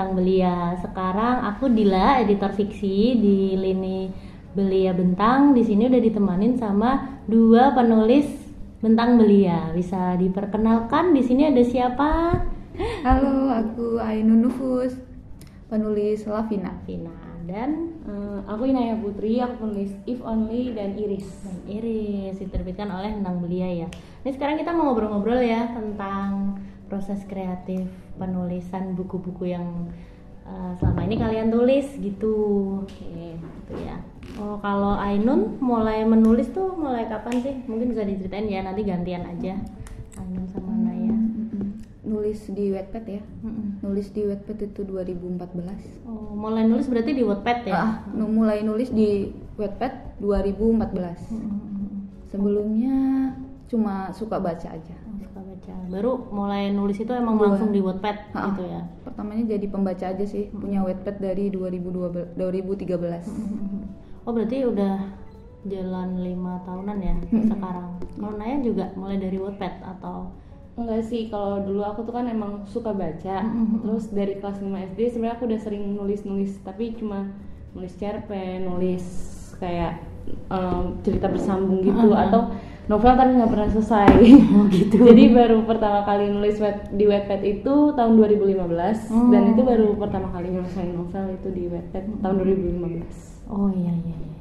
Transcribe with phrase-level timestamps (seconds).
[0.00, 0.56] Sobat Bentang Belia.
[0.80, 4.08] Sekarang aku Dila, editor fiksi di lini
[4.56, 5.52] Belia Bentang.
[5.52, 8.24] Di sini udah ditemanin sama dua penulis
[8.80, 9.68] Bentang Belia.
[9.76, 12.32] Bisa diperkenalkan di sini ada siapa?
[13.04, 14.96] Halo, aku Ainun Nufus,
[15.68, 16.72] penulis Lavina.
[16.88, 17.12] Vina
[17.44, 21.28] dan Eh, aku Inaya Putri, aku penulis If Only dan Iris.
[21.44, 23.88] dan Iris diterbitkan oleh Bentang Belia ya.
[24.24, 26.56] Ini sekarang kita mau ngobrol-ngobrol ya tentang
[26.90, 27.86] proses kreatif
[28.18, 29.88] penulisan buku-buku yang
[30.42, 32.34] uh, selama ini kalian tulis gitu.
[32.82, 34.02] Oke, gitu ya.
[34.42, 37.54] Oh, kalau Ainun mulai menulis tuh mulai kapan sih?
[37.70, 39.54] Mungkin bisa diceritain ya, nanti gantian aja.
[40.18, 41.14] Ainun sama Naya.
[41.14, 41.78] Mm-mm.
[42.02, 43.22] Nulis di Wattpad ya.
[43.46, 43.86] Mm-mm.
[43.86, 46.10] Nulis di Wattpad itu 2014.
[46.10, 47.78] Oh, mulai nulis berarti di Wattpad ya?
[47.78, 51.30] Ah, mulai nulis di Wattpad 2014.
[51.30, 51.88] Mm-mm.
[52.30, 52.98] Sebelumnya
[53.70, 55.09] cuma suka baca aja.
[55.60, 55.76] Baca.
[55.92, 57.52] Baru mulai nulis itu emang Dua.
[57.52, 58.80] langsung di Wattpad Ah, gitu ya.
[59.04, 63.28] Pertamanya jadi pembaca aja sih, punya Wattpad dari 2012 2013.
[64.24, 64.96] Oh berarti udah
[65.68, 68.00] jalan lima tahunan ya sekarang.
[68.16, 70.32] Kalau Naya juga mulai dari Wattpad atau
[70.80, 73.44] Enggak sih, kalau dulu aku tuh kan emang suka baca.
[73.84, 77.28] Terus dari kelas 5 SD sebenarnya aku udah sering nulis-nulis, tapi cuma
[77.76, 79.04] nulis cerpen, nulis
[79.60, 80.00] kayak
[80.32, 82.52] em, cerita bersambung gitu atau
[82.90, 84.08] novel tapi nggak pernah selesai.
[84.74, 84.96] gitu.
[85.08, 90.34] Jadi baru pertama kali nulis wet, di Wattpad itu tahun 2015 dan itu baru pertama
[90.34, 93.50] kali nyelesain novel itu di Wattpad tahun 2015.
[93.50, 94.14] oh iya iya.
[94.18, 94.38] iya.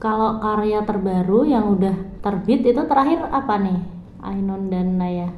[0.00, 1.92] Kalau karya terbaru yang udah
[2.24, 3.80] terbit itu terakhir apa nih?
[4.20, 5.28] Ainon dan Naya.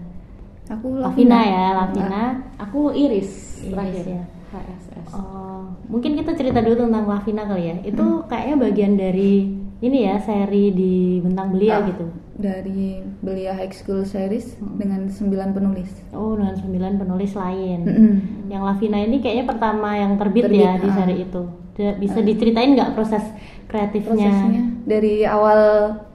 [0.71, 2.47] Aku Lavina ya, Lavina.
[2.59, 4.25] Aku Iris, Iris terakhir ya.
[4.55, 5.19] HSS.
[5.19, 7.77] Oh, mungkin kita cerita dulu tentang Lavina kali ya.
[7.83, 12.07] Itu kayaknya bagian dari ini ya seri di Bentang Belia Ah, gitu.
[12.39, 15.91] Dari Belia High School Series dengan 9 penulis.
[16.15, 17.79] Oh, dengan sembilan penulis lain.
[17.83, 18.13] Mm-mm.
[18.47, 20.95] Yang Lavina ini kayaknya pertama yang terbit, Terbit, ya di ah.
[20.95, 21.43] seri itu.
[21.99, 23.25] Bisa diceritain nggak proses
[23.67, 25.61] kreatifnya Prosesnya dari awal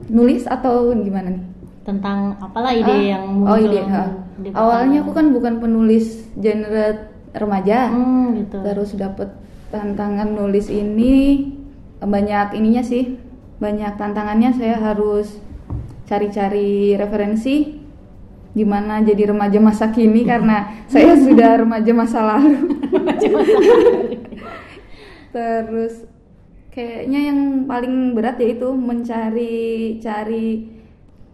[0.08, 1.44] nulis atau gimana nih?
[1.88, 4.04] tentang apalah ide Ah, yang oh muncul ide, yang ha.
[4.44, 8.58] ide awalnya aku kan bukan penulis genre remaja hmm, gitu.
[8.60, 9.32] terus dapet
[9.72, 11.48] tantangan nulis ini
[11.96, 13.16] banyak ininya sih
[13.58, 15.38] banyak tantangannya saya harus
[16.06, 17.76] cari-cari referensi
[18.56, 22.80] gimana jadi remaja masa kini karena saya sudah remaja masa lalu.
[25.34, 26.08] Terus
[26.72, 30.72] kayaknya yang paling berat yaitu mencari cari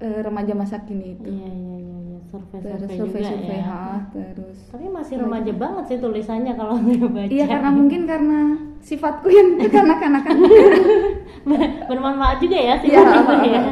[0.03, 1.31] eh, remaja masa kini itu.
[1.31, 1.94] Iya iya iya
[2.35, 3.65] iya survei terus survei juga survei-survei ya.
[3.65, 7.31] ha, terus Tapi masih remaja banget sih tulisannya kalau saya baca.
[7.31, 8.39] iya karena mungkin karena
[8.81, 10.37] sifatku yang kekanak-kanakan
[11.89, 13.03] bermanfaat juga ya sih Iya.
[13.03, 13.63] gitu ya.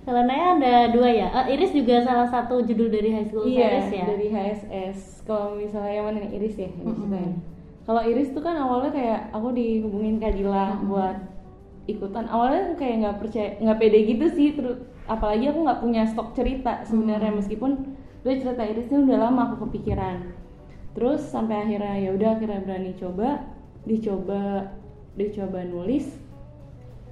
[0.00, 1.26] Kalau Naya ada dua ya.
[1.34, 4.04] Eh, Iris juga salah satu judul dari High School Iya, Series ya.
[4.06, 4.98] dari HSS.
[5.26, 7.32] Kalau misalnya yang mana nih Iris ya, yang diceritain.
[7.82, 11.18] Kalau Iris tuh kan awalnya kayak aku dihubungin Kak Dila buat
[11.84, 12.22] ikutan.
[12.24, 14.48] Awalnya kayak nggak percaya, nggak pede gitu sih.
[14.54, 17.96] Terus apalagi aku nggak punya stok cerita sebenarnya meskipun
[18.26, 20.34] udah cerita Irisnya udah lama aku kepikiran.
[20.98, 23.44] Terus sampai akhirnya ya udah akhirnya berani coba,
[23.86, 24.72] dicoba,
[25.14, 26.08] dicoba nulis.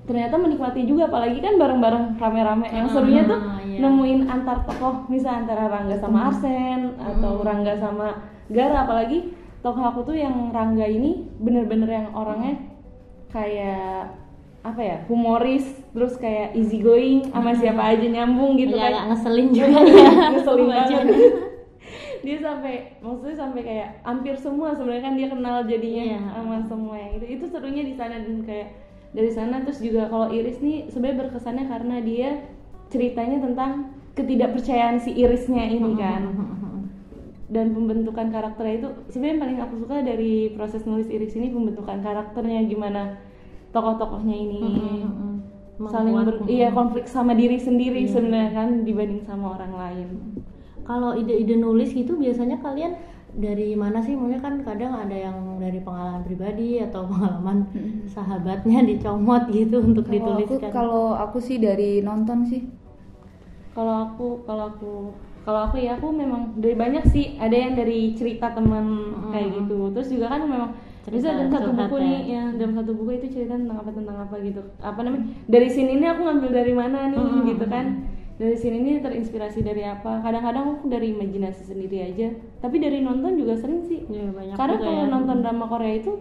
[0.05, 2.66] Ternyata menikmati juga apalagi kan bareng-bareng rame-rame.
[2.69, 3.78] Yang serunya tuh Ah, iya.
[3.81, 8.21] nemuin antar tokoh misal antara Rangga sama Arsen atau Rangga sama
[8.53, 9.32] Gara apalagi
[9.65, 12.61] tokoh aku tuh yang Rangga ini bener-bener yang orangnya
[13.32, 14.12] kayak
[14.64, 19.08] apa ya humoris terus kayak easy going sama siapa aja nyambung gitu Agak-agak kan.
[19.12, 19.78] ngeselin juga.
[19.84, 20.12] Ya.
[20.32, 21.04] ngeselin banget.
[22.25, 26.20] dia sampai maksudnya sampai kayak hampir semua sebenarnya kan dia kenal jadinya Iya.
[26.32, 27.26] sama semua yang itu.
[27.30, 28.69] Itu serunya di sana dan kayak
[29.12, 29.60] dari sana.
[29.60, 32.31] Terus juga kalau Iris nih sebenarnya berkesannya karena dia
[32.88, 36.22] ceritanya tentang ketidakpercayaan si Irisnya ini kan.
[37.44, 42.00] dan pembentukan karakternya itu sebenarnya yang paling aku suka dari proses nulis Iris ini pembentukan
[42.00, 43.20] karakternya gimana
[43.75, 44.61] tokoh-tokohnya ini.
[45.75, 50.09] Emang saling ber, iya konflik sama diri sendiri sebenarnya kan dibanding sama orang lain.
[50.87, 52.94] Kalau ide-ide nulis gitu biasanya kalian
[53.35, 54.15] dari mana sih?
[54.15, 57.67] Maksudnya kan kadang ada yang dari pengalaman pribadi atau pengalaman
[58.06, 60.70] sahabatnya dicomot gitu untuk aku dituliskan.
[60.70, 62.62] kalau aku sih dari nonton sih.
[63.75, 64.93] Kalau aku kalau aku
[65.43, 67.35] kalau aku ya aku memang dari banyak sih.
[67.43, 69.91] Ada yang dari cerita teman kayak gitu.
[69.91, 70.70] Terus juga kan memang
[71.05, 72.05] Cerita bisa dalam satu buku ya.
[72.05, 74.62] nih ya dalam satu buku itu cerita tentang apa tentang apa gitu.
[74.81, 75.25] Apa namanya?
[75.45, 77.87] Dari sini ini aku ngambil dari mana nih gitu kan.
[78.35, 80.25] Dari sini ini terinspirasi dari apa.
[80.25, 82.33] Kadang-kadang aku dari imajinasi sendiri aja.
[82.65, 84.09] Tapi dari nonton juga sering sih.
[84.09, 85.12] Iya, banyak karena kalau ya.
[85.12, 86.12] nonton drama Korea itu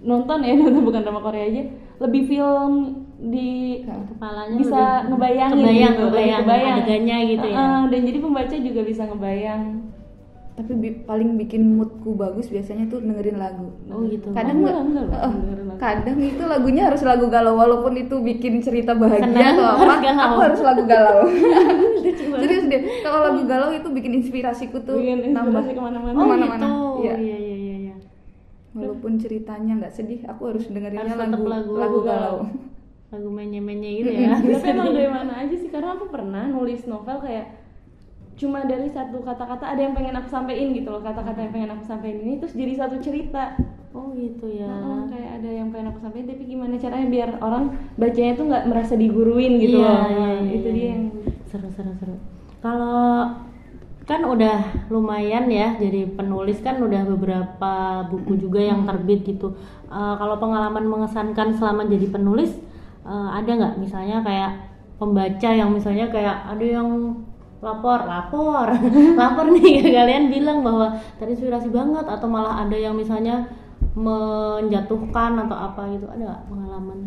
[0.00, 1.62] nonton ya nonton bukan drama Korea aja
[2.00, 2.72] lebih film
[3.20, 6.76] di kepalanya bisa ngebayangin kebayang, gitu, kebayang kebayang.
[6.80, 7.56] adegannya gitu ya.
[7.60, 9.62] Heeh, dan jadi pembaca juga bisa ngebayang
[10.60, 14.28] tapi bi- paling bikin moodku bagus biasanya tuh dengerin lagu Oh gitu.
[14.30, 15.78] kadang Oh, nggak enggak, enggak, eh, dengerin lagu.
[15.78, 20.04] kadang itu lagunya harus lagu galau walaupun itu bikin cerita bahagia Senang, atau apa harus
[20.04, 20.20] galau.
[20.22, 22.38] aku harus lagu galau banget.
[22.38, 26.14] serius deh kalau lagu galau itu bikin inspirasiku tuh Bikin nambah inspirasi ke mana-mana.
[26.14, 26.60] Oh ke mana-mana.
[26.60, 26.76] gitu.
[27.00, 27.14] Iya.
[27.16, 27.76] Iya iya iya.
[27.82, 27.94] iya.
[28.70, 32.38] walaupun ceritanya nggak sedih aku harus dengerinnya Harus lagu lagu lagu galau
[33.10, 34.38] Lagu menye-menye gitu ya.
[34.38, 37.59] tapi emang dari mana aja sih karena aku pernah nulis novel kayak
[38.40, 41.84] cuma dari satu kata-kata ada yang pengen aku sampein gitu loh kata-kata yang pengen aku
[41.84, 43.52] sampein ini terus jadi satu cerita.
[43.92, 44.70] Oh gitu ya.
[44.70, 47.64] Heeh, kayak ada yang pengen aku sampein tapi gimana caranya biar orang
[47.98, 50.00] bacanya tuh nggak merasa diguruin gitu Iya, loh.
[50.08, 50.74] iya, Nah, iya, itu iya.
[50.78, 51.04] dia yang
[51.50, 52.16] seru seru seru.
[52.62, 53.34] Kalau
[54.06, 54.58] kan udah
[54.90, 57.72] lumayan ya jadi penulis kan udah beberapa
[58.10, 59.52] buku juga yang terbit gitu.
[59.86, 62.56] Eh, kalau pengalaman mengesankan selama jadi penulis
[63.04, 63.74] eh, ada nggak?
[63.76, 64.50] Misalnya kayak
[64.96, 66.88] pembaca yang misalnya kayak ada yang
[67.60, 68.68] lapor lapor.
[69.20, 73.48] Lapor nih kalian bilang bahwa terinspirasi banget atau malah ada yang misalnya
[73.92, 76.08] menjatuhkan atau apa gitu.
[76.08, 76.98] Ada nggak pengalaman?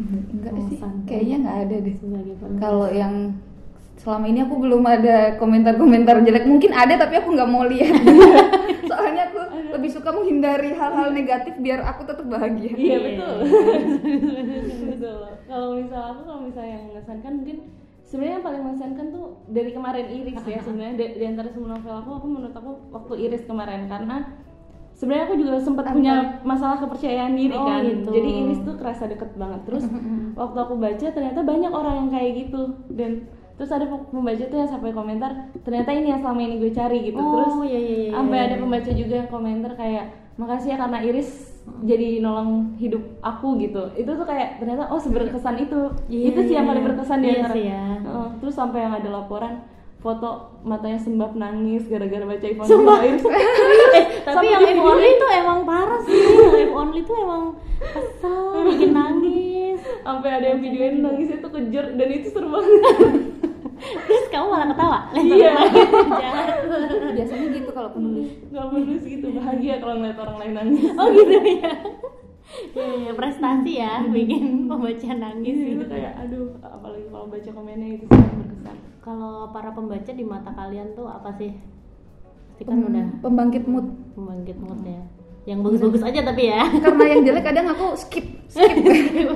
[0.00, 1.96] Enggak sih kayaknya nggak ada deh.
[2.56, 3.36] Kalau yang
[4.00, 6.48] selama ini aku belum ada komentar-komentar jelek.
[6.48, 8.00] Mungkin ada tapi aku nggak mau lihat.
[8.90, 9.38] Soalnya aku
[9.76, 12.72] lebih suka menghindari hal-hal negatif biar aku tetap bahagia.
[12.72, 13.36] Iya betul.
[14.96, 15.20] Betul.
[15.44, 17.58] Kalau misal aku kalau misalnya yang mengesankan mungkin
[18.10, 20.94] sebenarnya yang paling mengesankan tuh dari kemarin Iris ya sebenarnya.
[20.98, 23.86] Di, di antara semua novel aku aku menurut aku waktu Iris kemarin.
[23.86, 24.16] Karena
[24.98, 27.86] sebenarnya aku juga sempat punya masalah kepercayaan diri Oh, kan.
[27.86, 28.10] gitu.
[28.10, 29.60] jadi Iris tuh kerasa deket banget.
[29.64, 29.84] Terus
[30.40, 32.62] waktu aku baca ternyata banyak orang yang kayak gitu.
[32.90, 36.98] Dan terus ada pembaca tuh yang sampai komentar ternyata ini yang selama ini gue cari
[37.06, 37.20] gitu.
[37.20, 38.46] Oh, terus iya, iya, iya, sampai iya.
[38.50, 40.04] ada pembaca juga yang komentar kayak
[40.36, 41.50] makasih ya karena Iris
[41.84, 43.92] jadi nolong hidup aku gitu.
[43.96, 45.80] Itu tuh kayak ternyata oh seberkesan itu.
[46.10, 47.84] Iya, itu sih yang iya, paling berkesan di Iya antara ya.
[48.00, 49.54] Heeh, terus sampai yang ada laporan
[50.00, 52.98] foto matanya sembab nangis gara-gara baca Sumpah.
[53.04, 53.24] Iris.
[53.90, 56.14] Eh, tapi yang video Only itu emang parah sih.
[56.14, 57.42] Yang If Only itu emang
[57.82, 59.80] kesel bikin nangis.
[60.06, 62.70] Sampai ada yang videoin nangis itu kejer dan itu seru banget
[64.30, 64.98] kamu malah ketawa.
[65.12, 65.52] Iya.
[67.18, 69.26] Biasanya gitu kalau penulis nggak menulis gitu.
[69.34, 70.90] Bahagia kalau ngeliat orang lain nangis.
[70.94, 71.72] Oh gitu ya.
[72.74, 75.84] Iya, iya, prestasi ya bikin pembaca nangis itu gitu.
[75.86, 78.76] kayak aduh apalagi kalau baca komennya itu sangat berkesan.
[79.00, 81.54] Kalau para pembaca di mata kalian tuh apa sih?
[82.50, 83.86] Pasti kan udah pembangkit mood.
[84.18, 86.62] Membangkit mood ya yang bagus-bagus aja tapi ya.
[86.84, 88.26] Karena yang jelek kadang aku skip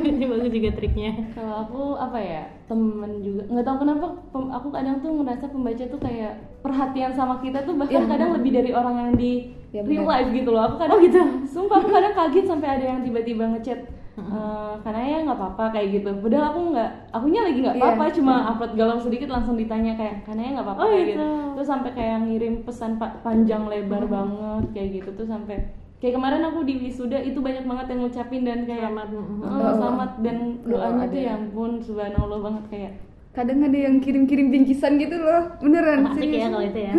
[0.04, 1.10] ini bagus juga triknya.
[1.32, 5.84] Kalau aku apa ya temen juga nggak tahu kenapa pem- aku kadang tuh ngerasa pembaca
[5.86, 8.10] tuh kayak perhatian sama kita tuh bahkan Iya.
[8.10, 9.32] kadang lebih dari orang yang di
[9.70, 10.62] Iya, real life gitu loh.
[10.64, 11.18] Aku kadang gitu?
[11.46, 13.80] sumpah aku kadang kaget sampai ada yang tiba-tiba ngechat
[14.14, 16.10] "Eh, karena ya nggak apa-apa kayak gitu.
[16.16, 17.82] Padahal aku nggak akunya lagi nggak Iya.
[17.84, 21.18] apa-apa cuma upload galau sedikit langsung ditanya kayak karena ya nggak apa-apa Oh, kayak gitu.
[21.18, 21.26] gitu.
[21.54, 25.10] Terus sampai kayak ngirim pesan pa- panjang lebar banget kayak gitu.
[25.12, 25.56] Tuh sampai
[26.04, 29.48] kayak kemarin aku di wisuda itu banyak banget yang ngucapin dan kayak Selamat, mm, "Eh,
[29.48, 29.72] Oh.
[29.74, 31.16] selamat dan doanya Doa tuh ada.
[31.18, 32.92] ya ampun subhanallah banget kayak
[33.32, 36.38] kadang ada yang kirim-kirim bingkisan gitu loh beneran asik serius.
[36.38, 36.92] ya kalau itu ya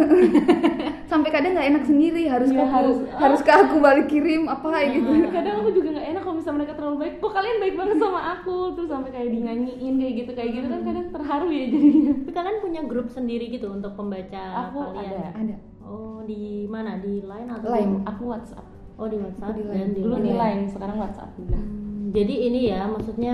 [1.12, 2.98] sampai kadang nggak enak sendiri harus ke aku harus.
[3.16, 6.74] harus ke aku balik kirim apa gitu kadang aku juga nggak enak kalau misalnya mereka
[6.74, 10.52] terlalu baik kok kalian baik banget sama aku terus sampai kayak dinyanyiin kayak gitu kayak
[10.52, 14.78] gitu kan kadang terharu ya jadinya tapi kalian punya grup sendiri gitu untuk pembaca Aku
[14.92, 15.26] kalian ada.
[15.38, 17.94] ada oh di mana di line atau Line.
[17.94, 18.66] di, aku WhatsApp
[18.96, 19.54] oh di WhatsApp?
[19.56, 19.76] Di Line.
[19.76, 20.62] dan di dulu di line.
[20.72, 21.62] Sekarang WhatsApp udah.
[21.62, 23.34] Hmm, jadi ini ya maksudnya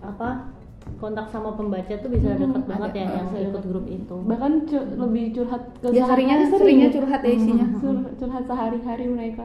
[0.00, 0.50] apa
[0.96, 3.16] kontak sama pembaca tuh bisa deket banget ya ada.
[3.20, 4.16] yang ikut grup itu.
[4.26, 6.60] Bahkan cu- lebih curhat ke ya seringnya sehari-hari sering.
[6.60, 7.66] seringnya curhat ya isinya.
[7.80, 9.44] Cur- curhat sehari-hari mereka.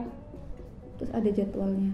[0.96, 1.92] Terus ada jadwalnya.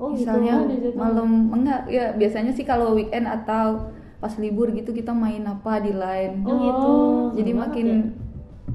[0.00, 1.00] Oh misalnya gitu ada jadwal.
[1.00, 3.92] malam enggak ya biasanya sih kalau weekend atau
[4.22, 6.34] pas libur gitu kita main apa di line.
[6.46, 6.90] Oh gitu.
[6.92, 8.20] Oh, jadi makin banget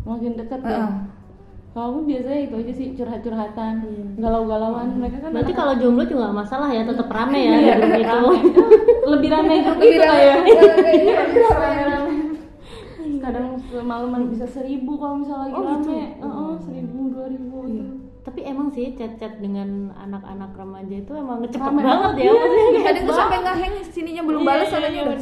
[0.08, 0.72] makin dekat Heeh.
[0.72, 0.88] ya
[1.77, 4.05] kalau aku biasanya itu aja sih curhat-curhatan Iya.
[4.17, 7.74] galau-galauan mereka kan berarti anak- kalau jomblo juga nggak masalah ya tetap rame ya Iya,
[7.77, 8.62] di grup itu
[9.05, 9.55] lebih rame.
[9.62, 10.36] Grup lebih itu lah ya
[10.89, 11.17] Iya,
[13.19, 15.89] kadang semalaman bisa seribu kalau misalnya lagi Oh, gitu?
[15.89, 16.01] rame.
[16.17, 17.86] Heeh, seribu dua ribu Iya.
[18.24, 22.34] tapi emang sih chat-chat dengan anak-anak remaja itu emang cepet Rame banget banget, ya iya.
[22.34, 25.17] maksudnya kadang tuh sampai ngeheng sininya belum Iya, balas iya, soalnya iya, udah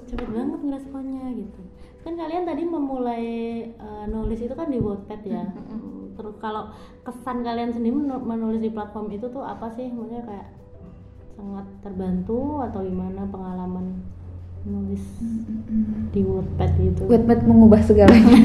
[0.00, 1.60] cepet banget ngeresponnya gitu
[2.02, 3.26] kan kalian tadi memulai
[3.70, 5.44] eh, nulis itu kan di Wattpad ya?
[6.12, 6.68] Terus kalau
[7.02, 9.86] kesan kalian sendiri menu- menulis di platform itu tuh apa sih?
[9.86, 10.48] Maksudnya kayak
[11.32, 14.02] sangat terbantu atau gimana pengalaman
[14.62, 15.02] nulis
[16.10, 17.02] di Wattpad gitu?
[17.06, 18.36] Wattpad mengubah segalanya.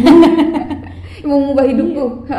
[1.27, 2.29] Mengubah hidupku.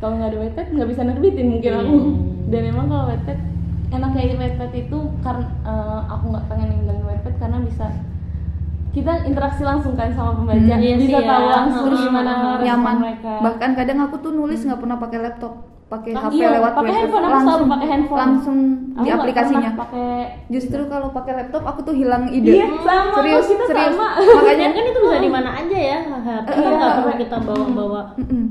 [0.00, 1.92] Kalau nggak ada Wattpad nggak bisa nerbitin mungkin aku.
[1.92, 2.10] Iya.
[2.50, 3.38] dan emang kalau Wattpad
[3.90, 7.86] enaknya Wattpad itu karena eh, aku nggak pengen ninggalin Wattpad karena bisa
[8.90, 10.58] kita interaksi langsung kan sama pembaca.
[10.58, 10.82] Hmm.
[10.82, 11.28] Iya bisa sih ya.
[11.28, 12.02] tahu langsung Hmm.
[12.02, 12.96] gimana nyaman.
[12.98, 13.32] mereka.
[13.40, 15.52] Bahkan kadang aku tuh nulis nggak pernah pakai laptop
[15.86, 18.18] pakai Ah, HP iya, lewat pakai web handphone, aku langsung selalu pakai handphone.
[18.20, 18.58] langsung
[18.92, 19.70] Aku di aplikasinya.
[19.74, 20.08] pakai
[20.46, 22.52] justru kalau pakai laptop aku tuh hilang ide.
[22.52, 23.90] Iya, sama, serius kita serius.
[23.92, 24.08] sama.
[24.38, 26.70] makanya kan itu bisa di mana aja ya HP kan Iya.
[26.72, 28.02] nggak perlu kita bawa-bawa.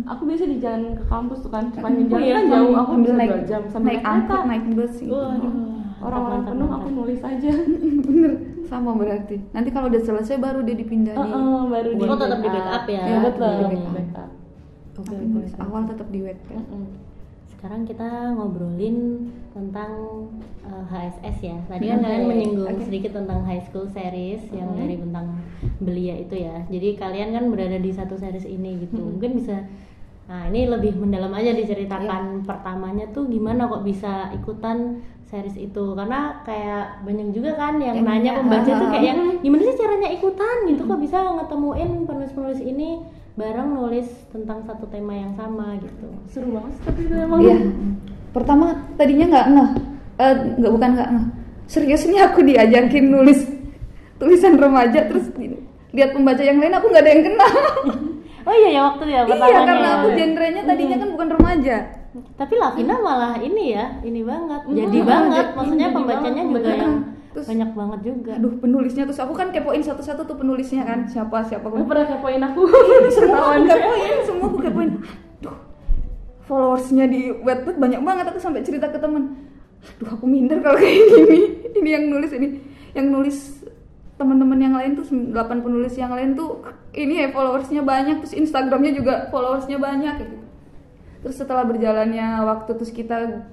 [0.10, 2.76] Aku biasa di jalan ke kampus tuh kan sepanjang Oh jalan iya, kan jauh.
[2.76, 5.16] aku bisa naik dua jam sambil naik angkot naik bus gitu.
[6.00, 7.52] Orang-orang penuh aku nulis aja
[8.08, 8.32] bener
[8.64, 12.40] sama berarti nanti kalau udah selesai baru dia dipindah di Heeh, baru di Oh, tetap
[12.40, 13.02] di backup ya?
[13.04, 14.30] Iya, betul Di di backup.
[14.96, 15.62] Oke, nulis oke.
[15.62, 16.84] awal tetap di web kan Mm-mm.
[17.50, 18.98] Sekarang kita ngobrolin
[19.50, 19.92] tentang
[20.62, 21.58] uh, HSS ya.
[21.66, 22.84] Tadi kan kalian menyinggung Oke.
[22.86, 24.80] sedikit tentang high school series yang Hmm.
[24.80, 25.28] dari bentang
[25.78, 26.64] belia itu ya.
[26.66, 28.96] Jadi kalian kan berada di satu series ini gitu.
[28.98, 29.12] Hmm.
[29.14, 29.68] Mungkin bisa
[30.24, 32.06] Nah, ini lebih mendalam aja diceritakan
[32.38, 32.46] Iya.
[32.46, 38.08] pertamanya tuh gimana kok bisa ikutan series itu karena kayak banyak juga kan yang Yang
[38.10, 38.92] nanya pembaca tuh ah.
[38.98, 39.14] kayak
[39.46, 42.90] gimana sih caranya ikutan gitu kok bisa ngetemuin penulis-penulis ini
[43.38, 46.12] bareng nulis tentang satu tema yang sama gitu.
[46.28, 47.58] seru banget tapi itu emang Iya.
[48.30, 48.66] Pertama
[49.00, 49.70] tadinya nggak ngeh,
[50.20, 51.26] Eh, nggak bukan nggak ngeh.
[51.70, 53.40] Serius nih aku diajakin nulis
[54.20, 55.32] tulisan remaja terus
[55.90, 57.54] lihat pembaca yang lain aku nggak ada yang kenal.
[58.50, 59.62] Oh iya ya waktu ya iya pertamanya.
[59.64, 60.16] karena aku ya.
[60.18, 61.78] genrenya tadinya kan bukan remaja.
[62.10, 64.66] Tapi Lavina malah ini ya, ini banget.
[64.66, 66.82] Hmm, Jadi banget, maksudnya jadi pembacanya banget, juga pembacanya.
[66.82, 66.94] yang
[67.30, 68.32] Terus- banyak banget juga.
[68.34, 71.86] Aduh penulisnya terus aku kan kepoin satu-satu tuh penulisnya kan siapa siapa kan.
[71.86, 72.62] pernah kepoin aku
[73.16, 73.60] semua Ketahuan.
[73.60, 74.90] aku kepoin, semua aku kepoin.
[75.40, 75.56] Duh,
[76.42, 79.46] followersnya di Wattpad banyak banget aku sampai cerita ke temen.
[79.96, 81.40] Aduh aku minder kalau kayak gini.
[81.72, 82.48] Ini yang nulis ini,
[82.92, 83.62] yang nulis
[84.20, 85.32] teman-teman yang lain tuh 8
[85.64, 86.60] penulis yang lain tuh
[86.92, 90.36] ini ya followersnya banyak terus Instagramnya juga followersnya banyak gitu.
[91.24, 93.48] Terus setelah berjalannya waktu terus kita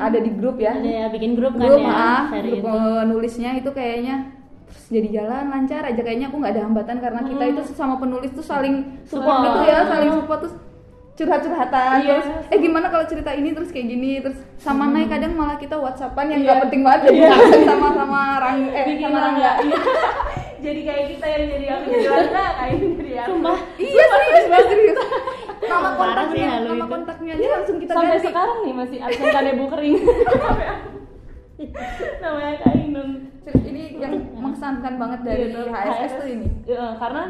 [0.00, 2.64] ada di grup ya, Ada ya bikin grup kan grup ya, ah, grup itu.
[2.64, 4.32] penulisnya itu kayaknya
[4.66, 8.32] terus jadi jalan lancar aja kayaknya aku nggak ada hambatan karena kita itu sama penulis
[8.34, 9.44] tuh saling support Support.
[9.46, 10.54] gitu ya saling support terus
[11.16, 12.08] curhat-curhatan Iya.
[12.12, 14.20] terus eh gimana kalau cerita ini terus kayak gini?
[14.20, 16.46] Terus sama naik kadang malah kita whatsappan yang Iya.
[16.46, 17.18] nggak penting banget jadi
[17.68, 19.32] sama-sama rang eh bikin sama rangga.
[19.32, 19.78] nggak iya.
[20.66, 23.56] jadi kayak kita yang jadi aku jadi Rangga kayak ini jadi aku Sumpah.
[23.78, 24.98] iya serius banget serius.
[25.56, 26.92] Nama sih kontaknya halu nama itu.
[26.92, 28.26] kontaknya aja langsung kita sampai ganti.
[28.26, 29.94] sekarang nih masih absen kanebo kering.
[32.18, 33.10] Namanya Kak Inun
[33.64, 36.46] ini yang mengesankan banget dari Iya, HSS tuh ini.
[36.66, 37.22] Iya, karena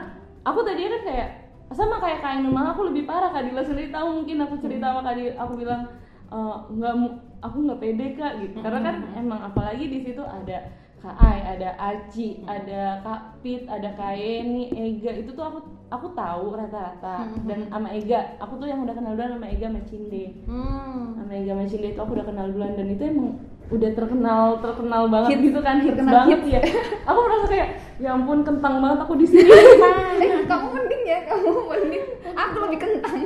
[0.43, 1.28] aku tadi kan kayak
[1.75, 3.46] sama kayak Kak Ainun malah aku lebih parah Kak.
[3.49, 5.32] Dila sendiri tahu mungkin aku cerita sama Kak Dila.
[5.42, 5.82] Aku bilang
[6.30, 6.94] "Eh, nggak
[7.42, 8.58] aku nggak pede Kak gitu.
[8.62, 13.94] Karena kan emang apalagi di situ ada Kak Ai, ada Aci, ada Kak Pit, ada
[13.94, 15.12] Kak Yeni, Ega.
[15.23, 15.58] Itu tuh aku
[15.90, 17.30] aku tahu rata-rata.
[17.46, 18.38] Dan sama Ega.
[18.42, 20.25] Aku tuh yang udah kenal duluan sama Ega sama Cinde.
[20.46, 21.14] Hmm.
[21.18, 22.73] sama Ega sama Cinde itu aku udah kenal duluan.
[22.75, 25.44] Dan itu emang udah terkenal terkenal banget Hits.
[25.44, 26.52] gitu kan Terkenal banget hits.
[26.52, 26.61] ya
[27.11, 29.50] aku merasa kayak ya ampun kentang banget aku di sini
[30.23, 33.16] eh kamu mending ya kamu mending aku lebih kentang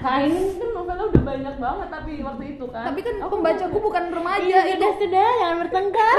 [0.00, 3.76] Kak ini kan novelnya udah banyak banget tapi waktu itu kan tapi kan aku pembacaku
[3.78, 6.16] bukan remaja Iya, itu sudah sudah jangan bertengkar.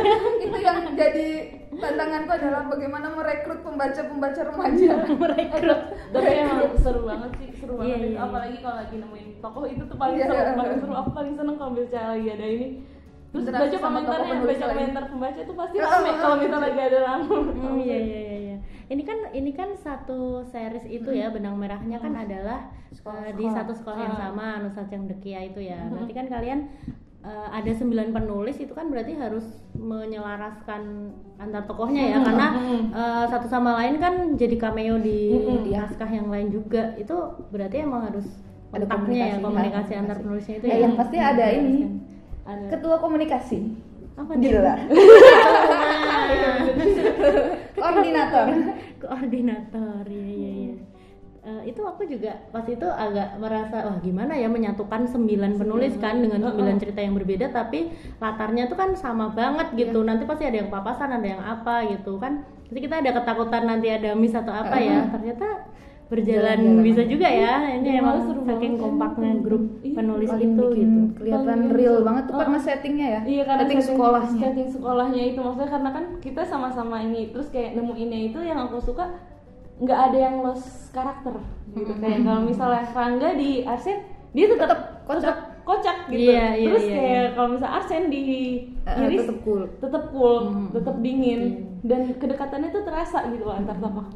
[0.44, 1.28] itu yang jadi
[1.74, 5.80] tantanganku adalah bagaimana merekrut pembaca-pembaca remaja merekrut
[6.14, 8.06] tapi emang seru banget sih seru banget Iya, itu.
[8.06, 8.20] iya, iya.
[8.22, 10.54] apalagi kalau lagi nemuin tokoh itu tuh paling Iya, seru iya.
[10.54, 12.68] paling seru aku paling seneng kalau baca lagi ada ini
[13.34, 17.34] terus baca komentarnya penulis baca komentar pembaca tuh pasti rame kalau misalnya lagi ada ramu
[17.50, 18.56] Hmm, iya iya iya iya.
[18.84, 23.46] Ini kan ini kan satu series itu ya benang merahnya kan adalah Sekolah- eh, di
[23.48, 25.88] satu sekolah yang sama Nusa Cengdekia itu ya.
[25.88, 26.60] Berarti kan kalian
[27.20, 29.42] eh, ada sembilan penulis itu kan berarti harus
[29.74, 30.82] menyelaraskan
[31.36, 32.48] antar tokohnya ya karena
[32.92, 35.64] eh, satu sama lain kan jadi cameo di Mm-mm.
[35.64, 36.94] di naskah yang lain juga.
[36.94, 37.16] Itu
[37.48, 38.28] berarti emang harus
[38.68, 40.22] Ada kontaknya ya komunikasi, komunikasi antar komunikasi.
[40.22, 40.82] penulisnya itu Ya, ya.
[40.82, 41.74] yang pasti ada ini.
[42.44, 42.68] Ada.
[42.72, 43.58] Ketua komunikasi.
[44.14, 44.74] Apa gila.
[47.74, 48.46] Koordinator.
[49.02, 50.74] Koordinator ya ya ya
[51.44, 56.16] Eh, itu aku juga pas itu agak merasa wah gimana ya menyatukan sembilan penulis kan
[56.16, 60.00] dengan sembilan cerita yang berbeda tapi latarnya tuh kan sama banget gitu.
[60.00, 62.48] Nanti pasti ada yang papasan ada yang apa gitu kan.
[62.72, 65.04] Jadi kita ada ketakutan nanti ada miss atau apa ya.
[65.12, 65.68] Ternyata
[66.14, 66.86] berjalan Jalan-jalan.
[66.86, 67.54] bisa juga ya.
[67.74, 71.00] Ini Iya, emang seru saking kompaknya grup Iya, penulis Paling itu gitu.
[71.16, 73.20] kelihatan Paling real banget tuh Oh, karena settingnya ya.
[73.24, 74.40] Iya karena setting sekolahnya.
[74.40, 75.38] setting sekolahnya itu.
[75.38, 79.04] Maksudnya karena kan kita sama-sama ini terus kayak nemuinnya itu yang aku suka
[79.76, 81.34] nggak ada yang lost karakter
[81.68, 81.92] gitu.
[81.96, 83.98] Kayak kalau misalnya Rangga di Arsen
[84.30, 85.20] dia tetap Tetep kocak.
[85.20, 85.96] tetep kocak.
[86.06, 86.30] gitu.
[86.30, 87.24] Iya, iya, terus iya, kayak iya.
[87.34, 88.22] kalau misalnya Arsen di
[88.84, 89.62] Eh, Iris tetep cool.
[89.74, 90.68] tetep cool Hmm.
[90.70, 91.40] tetep dingin.
[91.42, 91.72] Iya.
[91.84, 94.08] dan kedekatannya tuh terasa gitu loh antar tokoh.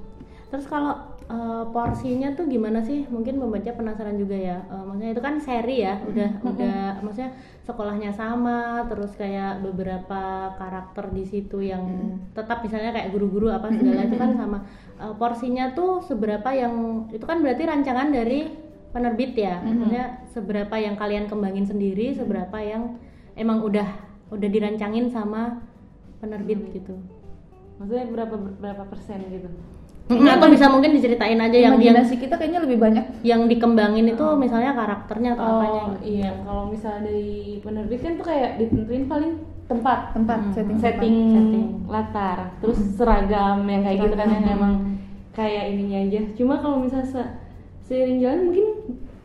[0.49, 3.05] Terus kalau eh, porsinya tuh gimana sih?
[3.09, 4.65] Mungkin pembaca penasaran juga ya.
[4.69, 7.31] Eh, maksudnya itu kan seri ya, udah udah maksudnya
[7.69, 11.85] sekolahnya sama, terus kayak beberapa karakter di situ yang
[12.33, 14.59] tetap misalnya kayak guru-guru apa segala itu kan sama.
[14.99, 18.49] Eh, porsinya tuh seberapa yang itu kan berarti rancangan dari
[18.89, 19.61] penerbit ya.
[19.61, 22.97] Maksudnya seberapa yang kalian kembangin sendiri, seberapa yang
[23.37, 23.87] emang udah
[24.33, 25.61] udah dirancangin sama
[26.21, 26.99] penerbit gitu.
[27.79, 29.49] maksudnya berapa berapa persen gitu
[30.09, 33.05] Atau bisa mungkin diceritain aja yang yang imajinasi kita kayaknya lebih banyak.
[33.21, 35.99] yang dikembangin itu misalnya karakternya atau apanya oh gitu.
[36.03, 36.31] iya.
[36.41, 37.29] Kalau misalnya dari
[37.61, 39.33] penerbit kan tuh kayak ditentuin paling
[39.67, 39.99] tempat.
[40.13, 40.79] Tempat setting.
[40.79, 41.67] Setting, Setting.
[41.87, 42.39] latar.
[42.59, 44.75] Terus seragam yang kayak gitu kan yang emang
[45.31, 46.21] kayak ininya aja.
[46.35, 47.33] Cuma kalau misalnya se-
[47.85, 48.67] seiring jalan mungkin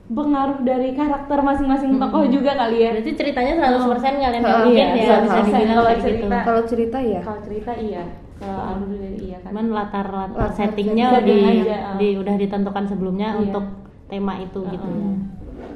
[0.05, 2.91] pengaruh dari karakter masing-masing tokoh juga kali ya.
[2.91, 5.47] Berarti ceritanya 100% kalian Oh, bikin iya, ya, bisa 100%.
[5.47, 6.03] dibilang Kalau gitu.
[6.03, 8.03] cerita- kalau cerita ya kalau cerita iya
[8.43, 11.95] kalau alur dari iya kan Cuman latar latar Latar settingnya setting di, aja, oh.
[11.97, 13.41] di udah ditentukan sebelumnya Iya.
[13.47, 13.65] untuk
[14.12, 15.07] tema itu gitu ya.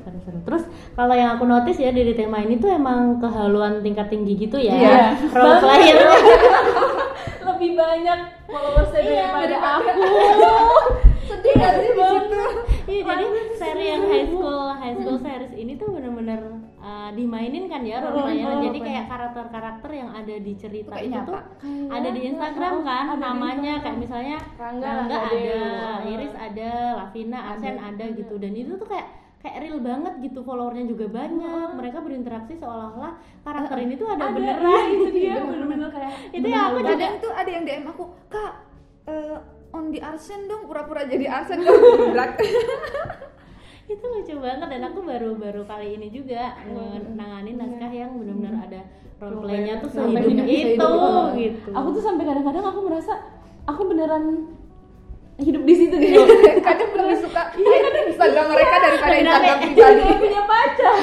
[0.03, 0.39] Seru-seru.
[0.45, 4.59] Terus kalau yang aku notice ya dari tema ini tuh emang kehaluan tingkat tinggi gitu
[4.59, 4.74] ya.
[4.75, 5.00] Iya.
[5.31, 5.97] Role player.
[7.47, 10.01] lebih banyak followersnya daripada aku
[11.27, 12.41] sedih gak sih di situ
[12.88, 13.25] Iya, jadi
[13.57, 15.96] seri yang high school high school series ini tuh
[17.07, 18.51] uh, dimainin kan ya player.
[18.51, 21.27] Oh, Jadi kayak karakter-karakter yang ada di cerita Kayak itu nyata.
[21.27, 21.39] tuh
[21.87, 25.91] ada di Instagram kan Ada namanya kayak misalnya Rangga, Rangga, ada, Dewa.
[26.03, 28.35] Iris ada, Lavina, Arsen ada gitu.
[28.35, 31.69] Dan itu tuh kayak kayak real banget gitu followernya juga banyak.
[31.73, 33.13] Mereka berinteraksi seolah-olah
[33.45, 34.35] karakter ini tuh ada, ada.
[34.35, 38.03] beneran iya, itu dia bener-bener kayak Itu yang aku juga- tuh ada yang DM aku
[38.27, 38.51] kak
[39.07, 39.37] eh,
[39.69, 42.11] on di Arsen dong pura-pura jadi Arsen dong.
[42.11, 42.35] Berat.
[43.88, 46.60] itu lucu banget dan aku baru-baru kali ini juga
[47.15, 48.82] nanganin naskah yang benar-benar ada
[49.24, 51.70] role playnya tuh sehidup hidup- itu sehidup gitu.
[51.72, 53.13] Aku tuh sampai kadang-kadang aku merasa
[53.63, 54.51] aku beneran
[55.39, 56.20] hidup di situ gitu.
[56.67, 57.53] Kadang lebih suka
[58.10, 60.01] Instagram mereka daripada Instagram pribadi.
[60.01, 60.96] Kayak punya pacar.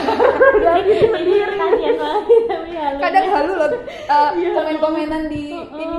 [1.14, 3.68] Ini kasihan banget tapi halu kadang halu loh
[4.10, 5.98] eh, komen-komenan di ini.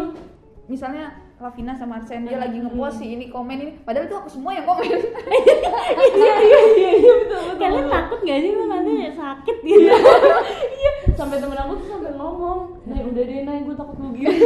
[0.68, 3.72] Misalnya Lavina sama Arsen dia lagi ngepost si ini komen ini.
[3.84, 4.88] Padahal itu aku semua yang komen.
[6.16, 9.80] Iya iya iya iya betul betul kalian takut gak sih Bang, nanti sakit gitu.
[9.84, 9.96] iya
[11.16, 14.30] sampai temen aku tuh sampai ngomong Nay udah deh Nay gue takut lu gitu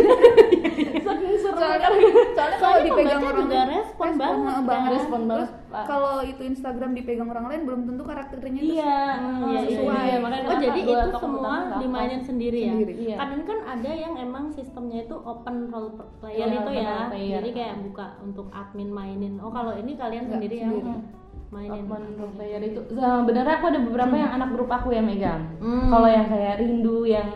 [1.02, 1.90] saking seru soalnya
[2.32, 4.64] soalnya kalau dipegang orang juga respon banget kan.
[4.64, 5.50] banget Respon banget,
[5.84, 10.04] kalau itu Instagram dipegang orang lain belum tentu karakternya itu iya Hmm, iya, iya, sesuai.
[10.04, 10.18] iya.
[10.18, 12.74] makanya oh jadi itu semua dimainin sendiri ya?
[12.80, 13.16] Iya.
[13.18, 16.96] kadang kan ada yang emang sistemnya itu open role player Iya, itu ya.
[17.12, 19.34] jadi kayak buka untuk admin mainin.
[19.40, 21.02] Oh kalau ini kalian sendiri yang sendiri.
[21.50, 22.80] Mainin role player itu.
[22.90, 25.90] Sebenarnya aku ada beberapa yang anak grup aku yang megang Hmm.
[25.90, 27.30] kalau yang kayak rindu yang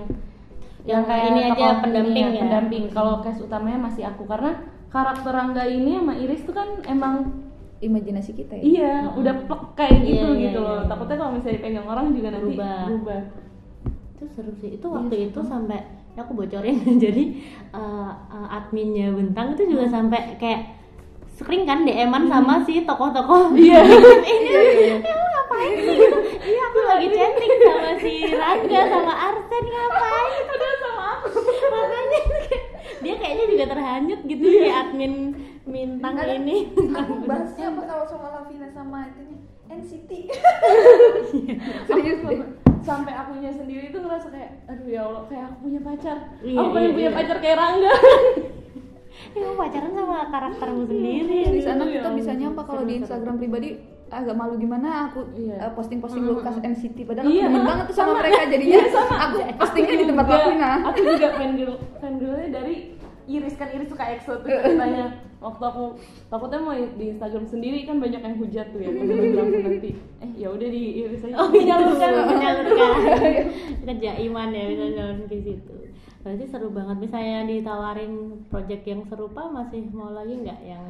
[0.84, 2.42] Yang ini aja, pendamping ini ya?
[2.44, 2.84] pendamping.
[2.92, 4.60] Kalau cast utamanya masih aku karena
[4.92, 7.32] karakter Rangga ini sama Iris tuh kan emang
[7.80, 8.64] imajinasi kita ya?
[8.64, 10.78] Iya udah plek kayak Iya, gitu iya, gitu iya, loh.
[10.78, 10.88] iya.
[10.88, 12.80] takutnya kalau misalnya dipegang orang juga nanti Berubah.
[12.86, 13.22] berubah.
[14.14, 14.70] Itu seru sih.
[14.76, 15.80] Itu waktu itu sampai
[16.14, 17.24] ya aku bocorin jadi
[17.72, 18.12] eh,
[18.52, 20.62] adminnya bentang itu juga sampai kayak
[21.44, 23.52] screen kan DM-an sama si tokoh-tokoh.
[23.60, 23.84] Iya.
[24.24, 24.50] ini
[25.04, 25.94] ya lu ngapain sih?
[25.94, 30.32] Gitu iya aku lagi chatting sama si Rangga sama Arsen ngapain?
[30.48, 31.28] Udah sama aku.
[31.44, 32.20] Makanya
[33.04, 35.14] dia kayaknya juga terhanyut gitu si admin
[35.64, 36.72] bintang Kadang ini.
[36.94, 40.12] aku bahasnya apa kalau sama Lavina sama itunya NCT
[41.84, 42.40] serius deh.
[42.84, 46.18] sampai akunya sendiri tuh ngerasa kayak aduh ya Allah kayak aku punya pacar.
[46.40, 47.18] Iya, aku pengen iya, punya iya.
[47.18, 47.94] pacar kayak Rangga
[49.34, 51.40] ya pacaran sama karaktermu sendiri.
[51.50, 53.70] di sana Ya kita bisa ampun, nyampa kalau di Instagram pribadi
[54.08, 55.10] agak malu gimana?
[55.10, 55.58] Aku Iya.
[55.60, 58.20] eh, posting-posting Lukas NCT padahal Iya, aku demen ah, banget tuh sama, sama.
[58.22, 58.78] mereka jadinya.
[58.78, 59.16] Iya, sama.
[59.20, 61.76] aku postingnya di tempat juga, Lavina aku juga fangirl.
[61.98, 62.76] Fangirlnya dari
[63.24, 65.06] Iris kan Iris suka EXO tuh ceritanya.
[65.40, 65.84] Waktu aku
[66.28, 69.90] takutnya mau di Instagram sendiri kan banyak yang hujat tuh ya kalau bilang tuh nanti.
[70.20, 71.36] Eh ya udah di Iris aja.
[71.36, 72.92] Oh, menyalurkan, menyalurkan.
[73.84, 75.76] Kerja iman ya bisa nyalurkan ke situ.
[76.24, 76.98] Berarti seru banget.
[76.98, 78.14] Misalnya ditawarin
[78.48, 80.86] project yang serupa, masih mau lagi nggak yang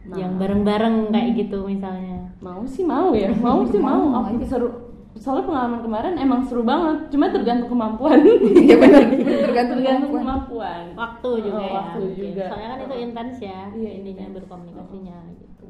[0.00, 0.16] Nah.
[0.16, 2.32] yang bareng-bareng kayak gitu misalnya?
[2.40, 4.68] mau sih mau ya mau sih mau Mau aku seru
[5.12, 8.16] soalnya pengalaman kemarin emang seru banget cuma tergantung kemampuan
[8.64, 9.02] Iya benar,
[9.44, 10.16] tergantung tergantung kemampuan.
[10.16, 11.72] kemampuan Waktu juga Oh, ya.
[11.76, 12.44] waktu juga.
[12.48, 14.36] Soalnya kan itu intens ya, Iya, ininya intens.
[14.40, 15.66] berkomunikasinya gitu.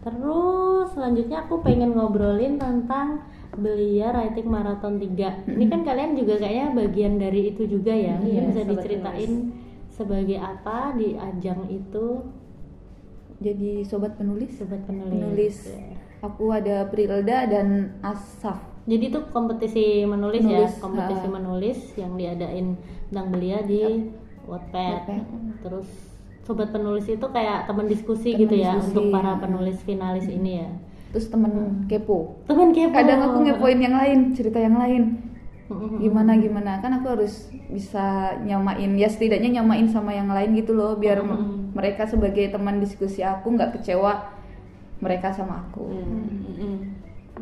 [0.00, 6.68] Terus selanjutnya aku pengen ngobrolin tentang Belia Writing Marathon 3 Ini kan kalian juga kayaknya
[6.74, 9.32] bagian dari itu juga ya Mungkin Iya, bisa sobat diceritain
[9.94, 12.06] sebagai apa di ajang itu
[13.38, 15.94] jadi sobat penulis Sobat penulis, penulis Ya.
[16.22, 21.32] aku ada Prilda dan Asaf Jadi itu kompetisi menulis, ya, Menulis, kompetisi ha.
[21.32, 22.76] menulis yang diadain
[23.08, 23.80] tentang Belia di
[24.44, 25.08] Wattpad.
[25.08, 25.24] Wattpad.
[25.64, 25.88] Terus
[26.44, 29.40] sobat penulis itu kayak teman diskusi Teman gitu ya diskusi, untuk para ya.
[29.40, 30.68] penulis finalis ini ya
[31.14, 32.42] terus temen kepo.
[32.50, 32.90] Teman kepo.
[32.90, 35.22] Kadang aku ngepoin yang lain cerita yang lain.
[35.64, 35.96] Mm-mm.
[35.96, 36.82] gimana gimana?
[36.82, 41.72] Kan aku harus bisa nyamain ya setidaknya nyamain sama yang lain gitu loh biar m-
[41.72, 44.28] mereka sebagai teman diskusi aku nggak kecewa
[45.00, 45.88] mereka sama aku.
[45.88, 46.76] Mm-mm.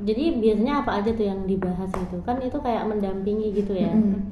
[0.06, 3.90] jadi biasanya apa aja tuh yang dibahas itu kan itu kayak mendampingi gitu ya.
[3.90, 4.22] Mm-mm.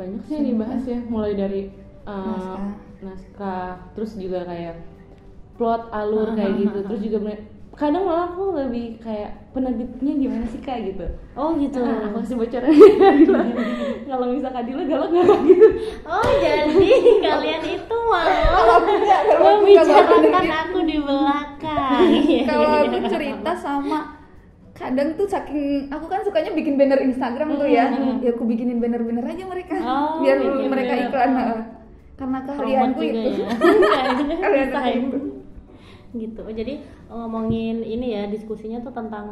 [0.00, 1.62] banyak sih yang dibahas ya mulai dari
[2.08, 2.64] uh, Naskah.
[3.04, 4.80] naskah terus juga kayak
[5.60, 6.78] plot alur kayak gitu.
[6.88, 7.18] terus juga
[7.78, 12.36] kadang malah aku lebih kayak penerbitnya gimana sih kak gitu oh gitu Ah, aku kasih
[12.36, 12.74] bocoran
[14.10, 15.66] kalau misal Kadila galak galak gitu
[16.02, 16.90] oh jadi
[17.22, 18.82] kalian itu malah
[19.38, 20.50] membicarakan gitu.
[20.50, 23.08] aku di belakang Iya, kalau iya, aku iya.
[23.08, 24.00] cerita sama
[24.74, 29.22] kadang tuh saking aku kan sukanya bikin banner Instagram tuh ya ya aku bikinin banner-banner
[29.24, 31.06] aja mereka Oh, biar bikin mereka banner.
[31.08, 31.60] iklan Oh.
[32.18, 33.48] karena keahlianku juga itu ya.
[34.36, 35.18] Kalian Bisa itu.
[36.10, 36.18] Itu.
[36.24, 36.72] gitu Oh, jadi
[37.06, 39.26] ngomongin ini ya diskusinya tuh tentang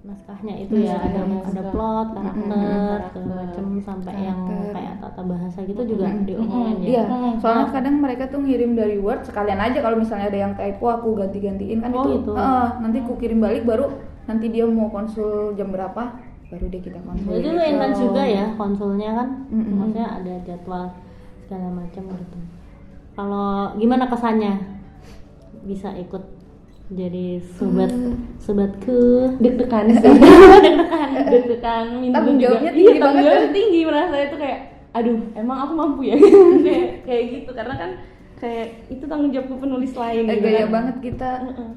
[0.00, 1.50] naskahnya itu ya Naskah, ada naskah.
[1.52, 4.72] ada plot karakter segala macem sampai yang Karakter.
[4.72, 7.34] kayak tata bahasa gitu juga diomongin ya Iya, Hmm.
[7.36, 11.08] soalnya kadang mereka tuh ngirim dari Word sekalian aja kalau misalnya ada yang typo aku
[11.14, 12.10] ganti-gantiin kan Oh, itu.
[12.16, 12.32] gitu.
[12.32, 13.92] Heeh, nanti aku kirim balik baru
[14.24, 16.02] nanti dia mau konsul jam berapa
[16.48, 17.30] baru deh kita konsul.
[17.30, 17.68] Jadi lu gitu.
[17.68, 19.74] intens juga ya konsulnya kan, Mm-mm.
[19.76, 20.84] maksudnya ada jadwal
[21.40, 22.38] segala macam gitu.
[23.12, 24.54] Kalau gimana kesannya
[25.62, 26.22] bisa ikut
[26.90, 27.92] jadi sobat
[28.42, 29.38] sobatku?
[29.38, 30.10] deg-degan sih.
[30.10, 32.58] Deg-degan deg-degan Tanggung juga.
[32.58, 33.24] iya tinggi tanggung banget.
[33.30, 36.16] jawabnya tinggi merasa itu kayak aduh emang aku mampu ya?
[36.66, 37.50] Kayak kayak gitu.
[37.54, 37.90] Karena kan
[38.40, 40.72] kayak itu tanggung jawab penulis lain Eh, gitu gaya kan.
[40.72, 41.30] banget kita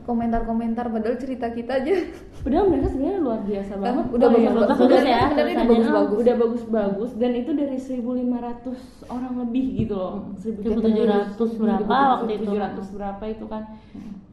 [0.03, 1.93] komentar-komentar padahal cerita kita aja.
[2.39, 4.05] Padahal mereka sebenarnya luar biasa banget.
[4.09, 5.73] Udah Oh, bagus bagus bagus sebenarnya ya, sebenarnya udah tulisannya.
[5.91, 6.17] bagus-bagus.
[6.17, 8.75] udah bagus-bagus dan itu dari 1500
[9.07, 10.13] orang lebih gitu loh.
[10.37, 12.49] 1700 berapa waktu itu?
[12.49, 13.63] 1700 berapa itu kan.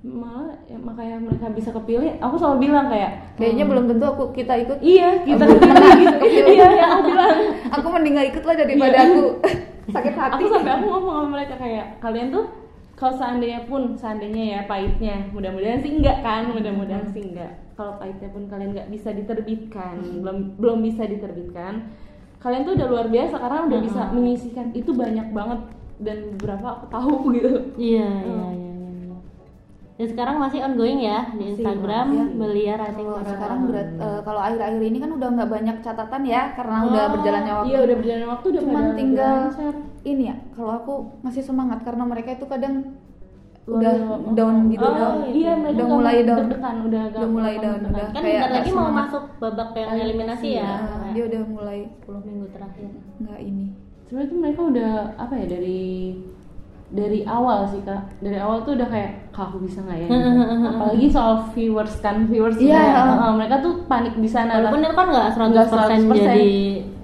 [0.01, 2.17] Malah ya, makanya mereka bisa kepilih.
[2.21, 4.79] Aku selalu bilang kayak Kayaknya belum tentu aku kita ikut.
[4.81, 6.17] iya kita menang, gitu.
[6.49, 7.31] Iya ya aku bilang.
[7.71, 9.05] Aku mending gak ikut lah daripada Iya.
[9.07, 9.21] aku
[9.91, 10.35] sakit hati.
[10.39, 12.45] aku sampai aku ngomong sama mereka kayak kalian tuh
[13.01, 17.53] kalau seandainya pun seandainya ya pahitnya mudah-mudahan sih enggak kan mudah-mudahan sih enggak.
[17.75, 21.89] Kalau pahitnya pun kalian nggak bisa diterbitkan belum belum bisa diterbitkan
[22.41, 24.67] kalian tuh udah luar biasa karena udah bisa menyisihkan.
[24.77, 25.61] Itu banyak banget
[26.01, 27.53] dan beberapa aku tahu gitu.
[27.77, 28.70] Iya iya iya.
[30.01, 32.33] Dan sekarang masih ongoing ya di Instagram masih.
[32.35, 36.43] Belia Writing Kalau sekarang berat eh, kalau akhir-akhir ini kan udah nggak banyak catatan ya
[36.57, 37.69] karena udah Oh, berjalannya waktu.
[37.69, 39.75] iya udah berjalan waktu udah Cuman tinggal lancar.
[40.03, 40.37] ini ya.
[40.51, 42.97] Kalau aku masih semangat karena mereka itu kadang
[43.63, 44.33] udah biasa.
[44.33, 45.17] down gitu oh, down.
[45.31, 46.39] iya mereka udah mulai down.
[46.41, 48.07] deg-degan udah Udah mulai down, udah.
[48.09, 50.65] Kan Kayak bentar lagi mau masuk babak yang Eliminasi, ya.
[50.65, 52.89] Nah, Kayak dia udah mulai 10 minggu terakhir.
[53.21, 53.67] nggak ini.
[54.03, 55.83] sebenarnya tuh mereka udah apa ya dari
[56.91, 60.43] dari awal sih kak dari awal tuh udah kayak kak aku bisa nggak ya gitu.
[60.67, 62.75] apalagi soal viewers kan viewers Iya.
[62.77, 63.01] juga.
[63.07, 66.19] Heeh, mereka tuh panik di sana Walaupun itu kan nggak 100%, Nggak 100%.
[66.21, 66.53] jadi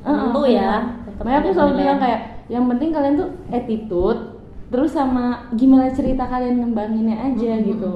[0.03, 0.59] tentu iya.
[0.61, 0.75] ya.
[1.05, 1.81] tetap makanya aku selalu penilaian.
[1.81, 4.21] bilang kayak yang penting kalian tuh attitude
[4.67, 7.91] terus sama gimana cerita kalian ngembanginnya aja gitu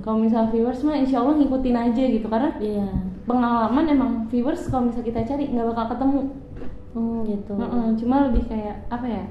[0.00, 2.88] kalau misal viewers mah insya Allah ngikutin aja gitu karena Iya.
[3.22, 6.20] pengalaman emang viewers kalau misal kita cari nggak bakal ketemu
[6.92, 7.56] Hmm, gitu.
[7.56, 9.24] Heeh, cuma lebih kayak apa ya?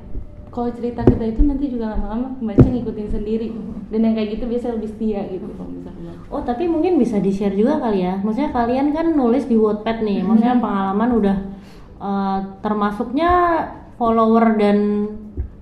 [0.52, 3.48] Kalau cerita kita itu nanti juga lama-lama pembaca ngikutin sendiri
[3.88, 6.12] dan yang kayak gitu biasanya lebih setia gitu kalau misalnya.
[6.28, 8.20] Oh tapi mungkin bisa di share juga kali ya.
[8.20, 10.20] Maksudnya kalian kan nulis di Wattpad nih.
[10.28, 11.38] Maksudnya pengalaman udah
[12.04, 13.32] eh, termasuknya
[13.96, 14.78] follower dan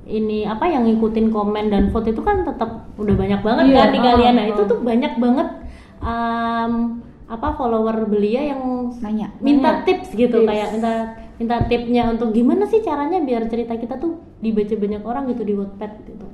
[0.09, 3.89] ini apa yang ngikutin komen dan vote itu kan tetap udah banyak banget Iya, kan
[3.93, 4.33] di ah, kalian.
[4.41, 4.51] Nah ah.
[4.57, 5.47] itu tuh banyak banget
[6.01, 6.71] em,
[7.29, 9.29] apa follower belia yang Nanya.
[9.37, 10.49] minta tips gitu Tips.
[10.49, 10.93] kayak minta
[11.39, 15.53] minta tipnya untuk gimana sih caranya biar cerita kita tuh dibaca banyak orang gitu di
[15.55, 16.27] Wattpad gitu.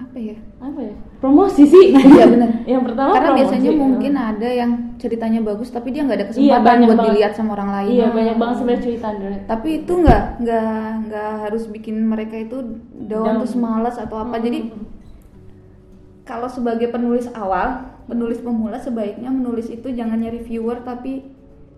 [0.00, 0.34] Apa ya?
[0.58, 0.94] Apa ya?
[1.18, 1.90] Promosi sih.
[2.10, 2.50] Iya benar.
[2.72, 3.38] yang pertama Karena promosi.
[3.42, 7.10] biasanya mungkin ada yang ceritanya bagus tapi dia nggak ada Iya, kesempatan banyak buat banget.
[7.10, 7.90] dilihat sama orang lain.
[7.92, 9.08] Iya banyak banget sebenarnya cerita.
[9.46, 10.70] Tapi itu nggak nggak
[11.06, 12.56] nggak harus bikin mereka itu
[13.00, 13.36] down Down.
[13.38, 14.38] terus malas atau apa.
[14.38, 14.58] Jadi
[16.22, 17.68] kalau sebagai penulis awal,
[18.06, 21.26] penulis pemula sebaiknya menulis itu jangan nyari viewer tapi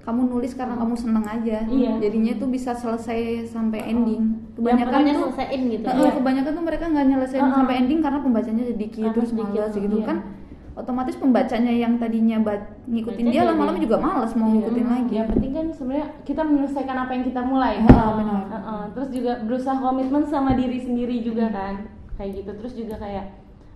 [0.02, 1.58] kamu nulis karena kamu seneng aja.
[1.62, 1.92] Iya.
[2.02, 4.50] Jadinya tuh bisa selesai sampai ending.
[4.58, 5.86] Kebanyakan pokoknya tuh selesaiin gitu.
[5.86, 7.54] Heeh, kebanyakan tuh mereka nggak nyelesain Heeh.
[7.54, 10.06] sampai ending karena pembacanya sedikit terus malas gitu iya.
[10.06, 10.18] kan
[10.72, 15.28] otomatis pembacanya yang tadinya ba- ngikutin Baca dia lama-lama juga malas mau ngikutin lagi Yang
[15.36, 17.74] penting kan sebenarnya kita menyelesaikan apa yang kita mulai.
[17.76, 18.42] Ah, Heeh, benar.
[18.48, 18.82] heeh.
[18.96, 21.74] Terus juga berusaha komitmen sama diri sendiri juga kan.
[22.16, 22.50] Kayak gitu.
[22.64, 23.24] Terus juga kayak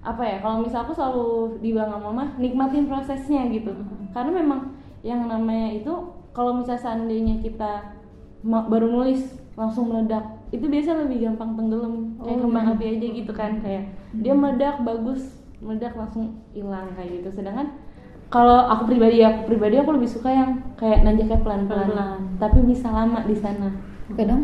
[0.00, 0.36] apa ya?
[0.40, 1.26] Kalau misal aku selalu
[1.60, 3.76] dibilang sama mama nikmatin prosesnya gitu.
[4.16, 4.60] Karena memang
[5.06, 5.92] yang namanya itu
[6.32, 7.94] kalau misal seandainya kita
[8.42, 9.22] baru nulis
[9.54, 12.74] langsung meledak itu biasa lebih gampang tenggelam kayak Oh, kembang iya.
[12.74, 15.22] api aja gitu kan kayak dia meledak bagus
[15.58, 17.72] meledak langsung hilang kayak gitu sedangkan
[18.28, 21.90] kalau aku pribadi aku pribadi aku lebih suka yang kayak nanjaknya pelan-pelan
[22.36, 23.70] tapi bisa lama di sana
[24.08, 24.38] kadang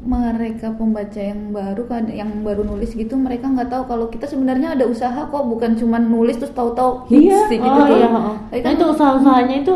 [0.00, 4.78] mereka pembaca yang baru kan yang baru nulis gitu mereka nggak tahu kalau kita sebenarnya
[4.78, 7.40] ada usaha kok bukan cuma nulis terus tahu-tahu hits Iya.
[7.50, 7.90] sih, gitu oh kan.
[7.90, 8.36] iya oh.
[8.46, 9.74] Tapi Nah, kan itu usaha-usahanya itu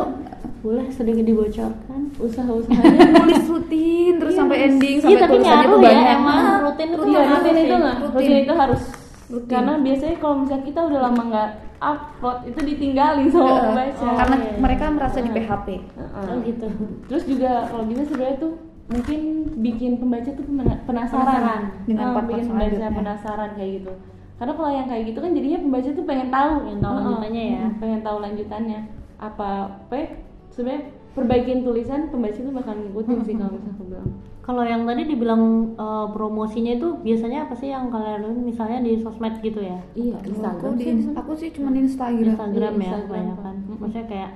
[0.62, 5.84] boleh sedikit dibocorkan usaha-usahanya nulis rutin terus sampai ending Iya, sampai tapi tulisannya tuh ya,
[5.84, 7.62] banyak emang Ah, rutin itu Iya, rutin sih.
[7.62, 8.14] itu nggak Rutin.
[8.14, 8.82] rutin itu harus
[9.26, 9.50] Rutin.
[9.50, 11.48] karena biasanya kalau misalnya kita udah lama nggak
[11.82, 14.60] upload itu ditinggali sama pembaca karena iya, iya.
[14.60, 15.66] mereka merasa di PHP.
[15.98, 16.66] Oh gitu.
[17.08, 18.52] Terus juga kalau bisa sebenarnya tuh
[18.86, 19.20] mungkin
[19.58, 21.62] bikin pembaca tuh pena- penasaran, Penasaran.
[21.84, 23.92] Dengan bikin pembaca penasaran kayak gitu.
[24.32, 27.02] Karena kalau yang kayak gitu kan jadinya pembaca tuh pengen tahu, Pengen tahu Heeh.
[27.02, 27.64] lanjutannya ya.
[27.76, 28.80] Pengen tahu lanjutannya.
[29.18, 29.48] Apa
[29.80, 30.06] apa ya,
[30.52, 34.08] sebenarnya perbaikin tulisan pembaca tuh bakal ngikutin sih kalau misalnya aku bilang.
[34.42, 35.42] Kalau yang tadi dibilang
[35.78, 39.78] eh, promosinya itu biasanya apa sih yang kalian misalnya di sosmed gitu ya?
[39.94, 40.84] Iya, aku di
[41.14, 42.34] aku sih cuma di Instagram.
[42.36, 43.54] Instagram Iya, ya Instagram, kebanyakan.
[43.78, 44.30] Maksudnya kayak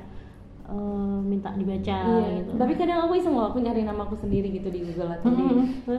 [0.66, 2.50] eh, minta dibaca Iya, gitu.
[2.54, 5.46] tapi kadang aku iseng loh, aku nyari nama aku sendiri gitu di Google atau di,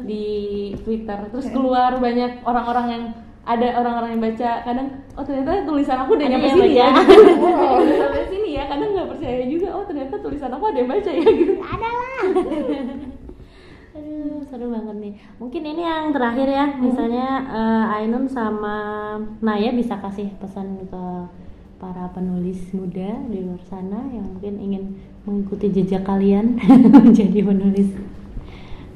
[0.08, 0.26] di
[0.84, 3.04] Twitter, terus keluar banyak orang-orang yang
[3.48, 7.24] ada orang-orang yang baca, kadang oh ternyata tulisan aku udah nyampe sini ya, gitu.
[7.80, 11.12] Udah sampai sini ya, kadang nggak percaya juga, oh ternyata tulisan aku ada yang baca
[11.16, 11.54] ya gitu.
[11.64, 12.22] ada lah.
[13.98, 15.14] Aduh, seru banget nih.
[15.42, 18.76] Mungkin ini yang terakhir ya, misalnya eh, Ainun sama
[19.42, 21.04] Naya bisa kasih pesan ke
[21.82, 24.84] para penulis muda di luar sana yang mungkin ingin
[25.26, 26.60] mengikuti jejak kalian
[26.94, 27.90] menjadi penulis.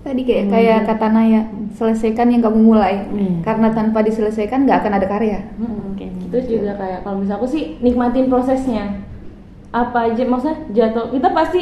[0.02, 1.42] Tadi kayak kayak kata Naya
[1.78, 3.46] selesaikan yang kamu mulai Iya.
[3.46, 5.40] karena tanpa diselesaikan nggak akan ada karya
[5.94, 6.06] Oke.
[6.32, 9.04] Terus juga kayak kalau misal aku sih nikmatin prosesnya,
[9.70, 11.62] apa aja maksudnya jatuh, kita pasti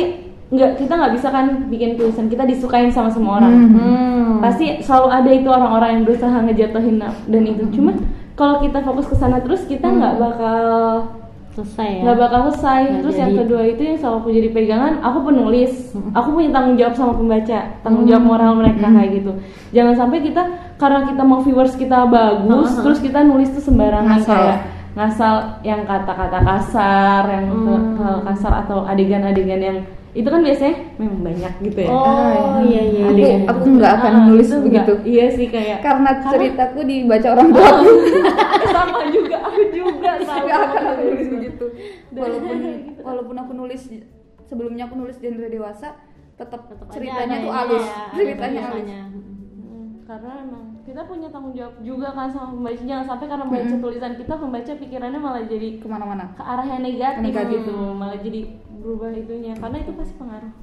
[0.49, 3.53] nggak kita nggak bisa kan bikin tulisan kita disukain sama semua orang.
[3.53, 3.73] Hmm.
[3.75, 4.31] Hmm.
[4.39, 7.91] pasti selalu ada itu orang-orang yang berusaha ngejatuhin dan itu cuma
[8.39, 10.61] kalau kita fokus ke sana terus kita nggak bakal
[11.59, 12.01] selesai ya.
[12.01, 13.39] nggak bakal selesai Nggak terus yang jadi.
[13.39, 15.73] kedua itu yang selalu aku jadi pegangan aku penulis
[16.09, 19.31] aku punya tanggung jawab sama pembaca tanggung jawab moral mereka kayak gitu
[19.69, 20.43] jangan sampai kita
[20.75, 22.81] karena kita mau viewers kita bagus Heeh.
[22.81, 24.31] terus kita nulis tuh sembarangan Ngasal.
[24.33, 24.57] kayak
[24.91, 27.95] ngasal yang kata-kata kasar yang Hmm.
[27.95, 29.77] hal kasar atau adegan-adegan yang
[30.09, 33.05] itu kan biasanya memang banyak gitu ya Oh iya iya.
[33.05, 33.35] Aku- iya.
[33.45, 34.91] aku nggak akan Ah, nulis itu begitu.
[34.91, 37.85] nggak- iya sih kayak karena ceritaku dibaca orang tua Oh,
[38.73, 41.28] sama juga aku juga sama nggak akan aku nulis
[42.11, 43.01] Dan- walaupun gitu.
[43.03, 43.81] walaupun aku nulis
[44.49, 45.93] sebelumnya aku nulis genre dewasa
[46.39, 47.83] tetap ceritanya ada tuh halus.
[47.85, 48.85] ya, ceritanya halus.
[48.87, 53.75] Hmm, karena emang kita punya tanggung jawab juga kan sama pembaca jangan sampai karena baca
[53.77, 56.25] tulisan kita pembaca pikirannya malah jadi ke mana-mana.
[56.33, 57.61] ke arah yang negatif, Negatif.
[57.61, 58.41] gitu malah jadi
[58.79, 59.53] berubah itunya.
[59.53, 60.53] Karena itu pasti pengaruh.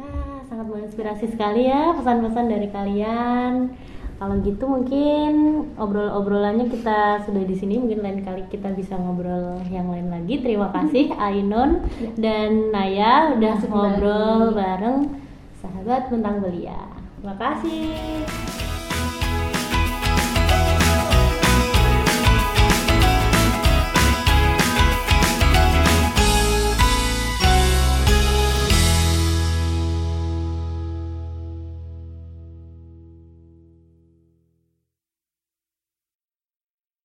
[0.00, 3.76] Ah, sangat menginspirasi sekali ya pesan-pesan dari kalian.
[4.22, 5.30] Kalau gitu mungkin
[5.74, 7.82] obrol-obrolannya kita sudah di sini.
[7.82, 10.38] Mungkin lain kali kita bisa ngobrol yang lain lagi.
[10.38, 11.82] Terima kasih Ainun
[12.14, 15.10] dan Naya udah ngobrol bareng
[15.58, 16.86] sahabat tentang belia.
[17.18, 18.71] Terima kasih.